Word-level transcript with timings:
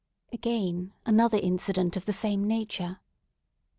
Again, 0.33 0.93
another 1.05 1.37
incident 1.37 1.95
of 1.95 2.05
the 2.05 2.11
same 2.11 2.47
nature. 2.47 3.01